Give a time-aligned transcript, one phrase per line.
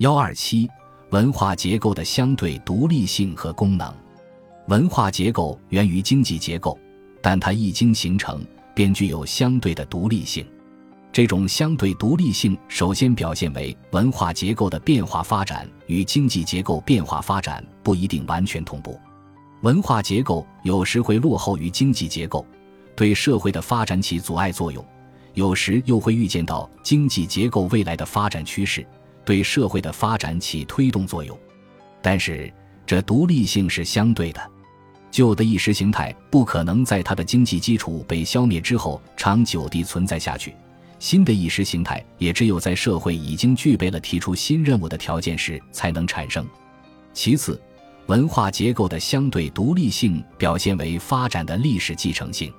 [0.00, 0.66] 幺二七，
[1.10, 3.94] 文化结构的相对独立性和功能。
[4.68, 6.78] 文化结构源于经济结构，
[7.20, 8.42] 但它一经形成
[8.74, 10.46] 便具有相对的独立性。
[11.12, 18.98] 这种相对独立性首先表现为文化结构的变化发展与经济结构变化发展不一定完全同步。
[19.60, 22.46] 文化结构有时会落后于经济结构，
[22.96, 24.82] 对社会的发展起阻碍作用；
[25.34, 28.86] 有时又会预见到经济结构未来的发展趋势，
[29.24, 31.38] 对社会的发展起推动作用。
[32.02, 32.52] 但是，
[32.86, 34.50] 这独立性是相对的，
[35.10, 40.54] 旧的意识形态不可能在它的经济基础被消灭之后长久地存在下去，
[40.98, 46.46] 新的意识形态也只有在社会已经具备了提出新任务的条件时才能产生。
[47.12, 47.60] 其次。
[48.06, 52.52] 文化结构的相对独立性表现为发展的历史继承性。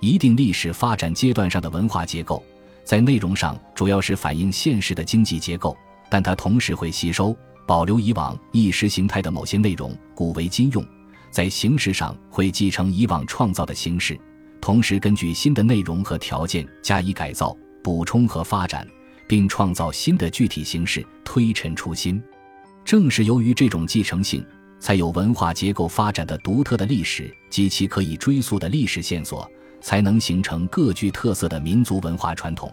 [0.00, 2.44] 一定历史发展阶段上的文化结构，
[2.84, 5.74] 在内容上主要是反映现实的经济结构，
[6.12, 7.34] 但它同时会吸收、
[7.66, 10.84] 保留以往意识形态的某些内容，古为今用；
[11.30, 14.20] 在形式上会继承以往创造的形式，
[14.60, 18.86] 同时根据新的内容和条件加以改造、补充和发展，
[19.26, 22.22] 并创造新的具体形式，推陈出新。
[22.84, 24.44] 正是由于这种继承性。
[24.78, 29.48] 才有文化结构发展的独特的历史及其可以追溯的历史线索，
[29.80, 32.68] 才能形成各具特色的民族文化传统。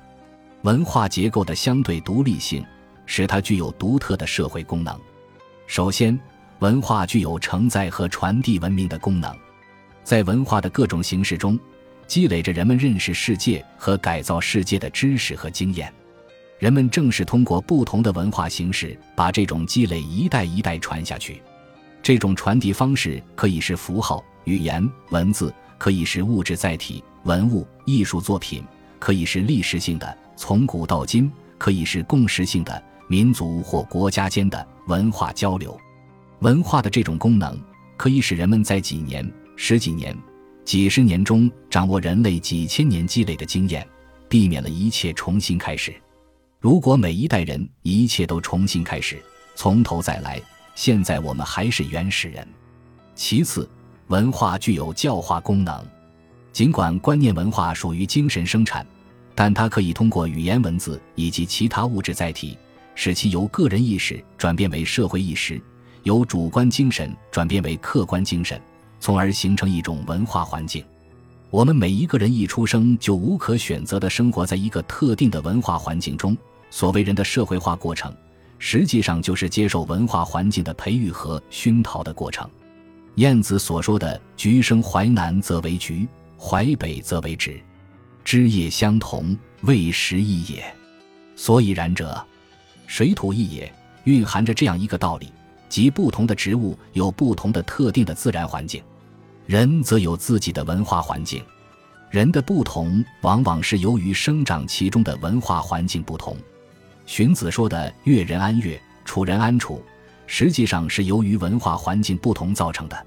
[0.63, 2.65] 文化结构的相对独立性，
[3.11, 4.97] 使它具有独特的社会功能。
[5.65, 6.17] 首先，
[6.59, 9.35] 文化具有承载和传递文明的功能，
[10.03, 11.59] 在文化的各种形式中，
[12.05, 15.91] 积累着人们认识世界和改造世界的知识和经验。
[16.59, 21.41] 人们正是通过不同的文化形式，把这种积累一代一代传下去。
[22.03, 28.63] 这种传递方式可以是符号、语言、文字，可以是物质载体、文物、艺术作品，
[28.99, 35.75] 可以是历史性的，从古到今，可以是共识性的，民族或国家间的文化交流。
[36.41, 37.59] 文化的这种功能，
[37.97, 40.15] 可以使人们在几年、十几年、
[40.63, 43.85] 几十年中掌握人类几千年积累的经验，
[44.29, 45.91] 避免了一切重新开始。
[46.59, 49.19] 如果每一代人一切都重新开始，
[49.55, 50.39] 从头再来。
[50.75, 52.47] 现在我们还是原始人。
[53.15, 53.69] 其次，
[54.07, 55.83] 文化具有教化功能。
[56.53, 58.85] 尽管观念文化属于精神生产，
[59.35, 62.57] 但它可以通过语言文字以及其他物质载体，
[63.01, 65.57] 使其由个人意识转变为社会意识，
[66.03, 68.61] 由主观精神转变为客观精神，
[68.99, 70.83] 从而形成一种文化环境。
[71.49, 76.37] 我们每一个人一出生就无可选择地生活在一个特定的文化环境中。
[76.69, 78.13] 所谓人的社会化过程。
[78.57, 82.49] 实际上就是接受文化环境的培育和熏陶的过程。
[83.15, 86.05] 晏子所说的“橘生淮南则为橘，
[86.37, 87.61] 淮北则为枳”，
[88.25, 90.61] 枝叶相同，味实异也。
[91.37, 92.21] 所以然者，
[92.89, 93.71] 水土异也，
[94.05, 95.31] 蕴含着这样一个道理：
[95.69, 98.81] 即不同的植物有不同的特定的自然环境，
[99.45, 101.43] 人则有自己的文化环境。
[102.09, 106.35] 人的不同，往往是由于生长其中的文化环境不同。
[107.05, 109.83] 荀子说的“悦人安悦，处人安处”，
[110.25, 113.05] 实际上是由于文化环境不同造成的。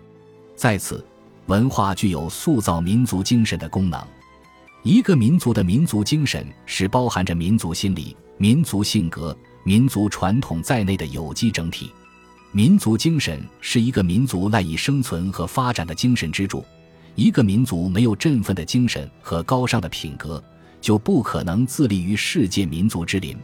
[0.55, 1.05] 在此，
[1.47, 4.01] 文化具有塑造民族精神的功能。
[4.85, 11.93] 一个民族的民族精神是包含着民族心理、民族性格、民族传统在内的有机整体。
[12.51, 16.65] 民族精神是一个民族赖以生存和发展的精神支柱。
[17.15, 20.43] 一个民族没有振奋的精神和高尚的品格，
[20.81, 23.37] 就不可能自立于世界民族之林。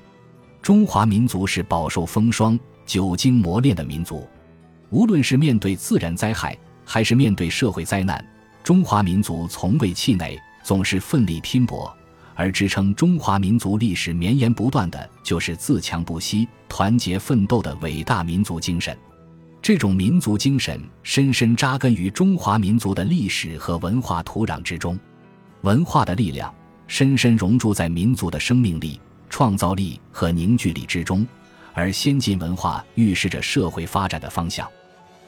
[0.63, 4.27] 中华民族是饱受风霜、久经磨练的民族，
[4.91, 8.25] 无论是面对自然灾害，还是面对社会灾难，
[8.65, 11.95] 中华民族从未气馁，总是奋力拼搏。
[12.39, 18.97] 而支撑中华民族历史绵延不断的，就是自强不息、团结奋斗的伟大民族精神。
[19.61, 24.97] 这种民族精神深深扎根于中华民族的历史和文化土壤之中，
[25.63, 26.55] 文化的力量
[26.87, 29.01] 深深融入在民族的生命力。
[29.31, 31.27] 创造力和凝聚力之中，
[31.75, 34.67] 而先进文化预示着社会发展的方向。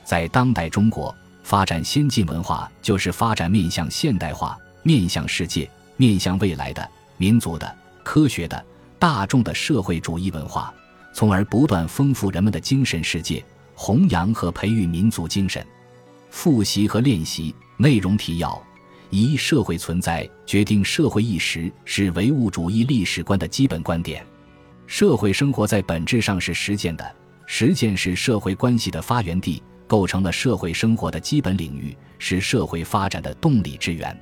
[0.05, 8.65] 在当代中国，发展先进文化就是发展面向现代化、面向世界、面向未来的民族的、科学的、
[8.99, 10.73] 大众的社会主义文化，
[11.13, 13.45] 从而不断丰富人们的精神世界，
[13.75, 15.63] 弘扬和培育民族精神。
[16.31, 18.59] 复习和练习内容提要。
[19.11, 24.25] 一、社会存在决定社会意识是唯物主义历史观的基本观点。
[24.87, 27.15] 社会生活在本质上是实践的，
[27.45, 34.19] 实践是社会关系的发源地，构成了社会生活的基本领域，是社会发展的动力之源。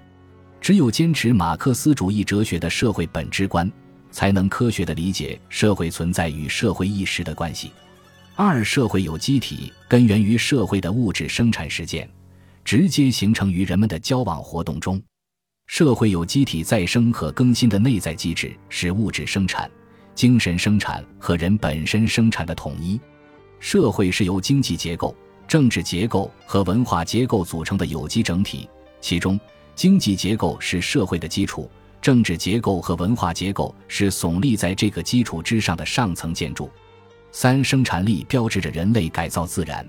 [0.60, 3.70] 只有坚持马克思主义哲学的社会本质观，
[4.10, 7.72] 才能科学地理解社会存在与社会意识的关系，
[8.34, 12.08] 二、社会有机体根源于社会的物质生产实践，
[12.64, 15.00] 直接形成于人们的交往活动中。
[15.66, 19.70] 社会有机体再生和更新的内在机制是物质生产、
[20.14, 22.98] 精神生产和人本身生产的统一。
[23.60, 25.14] 社会是由经济结构、
[25.46, 28.68] 政治结构和文化结构组成的有机整体，
[29.00, 29.38] 其中
[29.78, 31.70] 经济结构是社会的基础，
[32.02, 36.68] 政治结构和文化结构是耸立在这个基础之上的上层建筑。
[37.30, 39.88] 三、生产力标志着人类改造自然、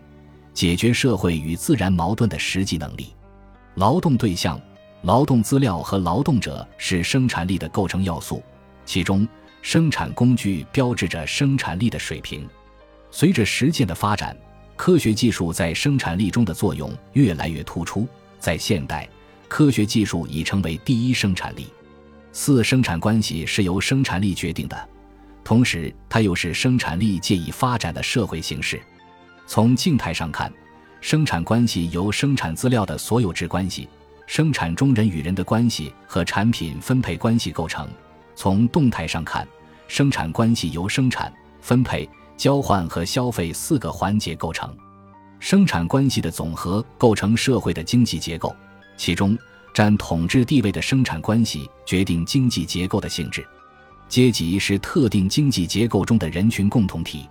[0.54, 3.16] 解决社会与自然矛盾的实际能力。
[3.74, 4.62] 劳动对象、
[5.02, 8.44] 劳动资料和劳动者是生产力的构成要素，
[8.86, 9.28] 其中
[9.64, 12.48] 生产工具标志着生产力的水平。
[13.10, 14.38] 随着实践的发展，
[14.76, 18.08] 科学技术在生产力中的作用越来越突出。
[18.38, 19.10] 在现代，
[19.50, 21.68] 科学技术已成为第一生产力。
[22.32, 24.90] 四、生产关系是由生产力决定的。
[25.44, 28.80] 同时，它又是生产力借以发展的社会形式。
[29.48, 30.54] 从静态上看，
[31.02, 33.90] 生产关系由生产资料的所有制关系、
[34.28, 37.88] 生产中人与人的关系和产品分配关系构成；
[38.36, 39.48] 从动态上看，
[39.88, 42.08] 生产关系由生产、分配、
[42.38, 44.72] 交换和消费四个环节构成。
[45.40, 48.56] 生产关系的总和构成社会的经济结构，
[49.00, 49.36] 其中
[49.74, 53.44] 占统治地位的生产关系决定经济结构的性质。
[54.10, 57.26] 阶级是特定经济结构中的人群共同体。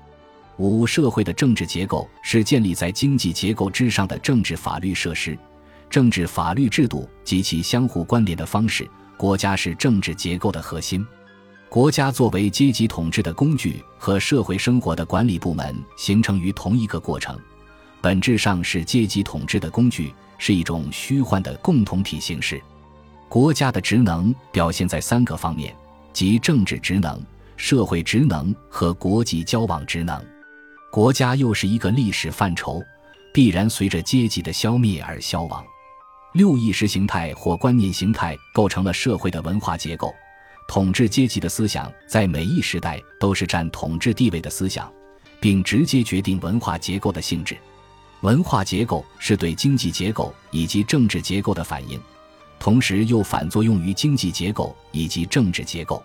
[0.57, 5.39] 五、社会的政治结构是建立在经济结构之上的政治法律设施、
[5.91, 8.89] 政治法律制度及其相互关联的方式。
[9.19, 11.07] 国家是政治结构的核心。
[11.69, 17.39] 国家作为阶级统治的工具和社会生活的管理部门形成于同一个过程，
[18.01, 22.59] 本质上是阶级统治的工具，是一种虚幻的共同体形式。
[23.29, 25.75] 国家的职能表现在三个方面。
[26.11, 27.23] 即政治职能、
[27.57, 30.21] 社会职能和国际交往职能，
[30.91, 32.83] 国家又是一个历史范畴，
[33.33, 35.65] 必然随着阶级的消灭而消亡。
[36.33, 40.13] 六意识形态或观念形态构成了社会的文化结构，
[40.67, 44.93] 统治阶级的思想在每一时代都是占统治地位的思想，
[45.39, 47.57] 并直接决定文化结构的性质。
[48.21, 52.01] 文化结构是对经济结构以及政治结构的反应。
[52.59, 56.03] 同时又反作用于经济结构以及政治结构，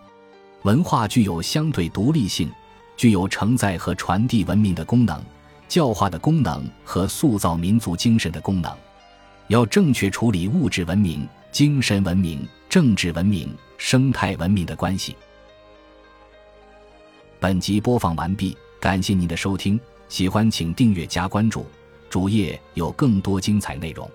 [0.62, 2.52] 文化具有相对独立性，
[2.96, 5.20] 具有承载和传递文明的功能、
[5.68, 8.72] 教化的功能和塑造民族精神的功能。
[9.48, 15.16] 要正确处理物质文明、精神文明、政治文明、生态文明的关系。
[17.40, 19.78] 本集播放完毕，感谢您的收听，
[20.08, 21.66] 喜欢请订阅加关注，
[22.14, 24.08] 主页有更多精彩内容。